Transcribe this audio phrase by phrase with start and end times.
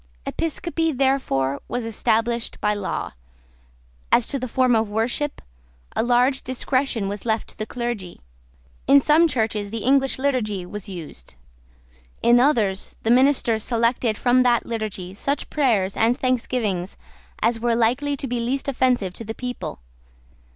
[0.25, 3.11] Episcopacy, therefore, was established by law.
[4.11, 5.43] As to the form of worship,
[5.95, 8.19] a large discretion was left to the clergy.
[8.87, 11.35] In some churches the English Liturgy was used.
[12.23, 16.97] In others, the ministers selected from that Liturgy such prayers and thanksgivings
[17.39, 19.81] as were likely to be least offensive to the people.